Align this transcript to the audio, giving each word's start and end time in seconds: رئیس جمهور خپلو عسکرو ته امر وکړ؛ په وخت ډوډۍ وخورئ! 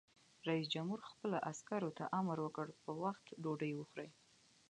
رئیس 0.47 0.67
جمهور 0.73 0.99
خپلو 1.11 1.37
عسکرو 1.51 1.89
ته 1.97 2.03
امر 2.19 2.37
وکړ؛ 2.41 2.67
په 2.83 2.91
وخت 3.03 3.25
ډوډۍ 3.43 3.71
وخورئ! 3.75 4.09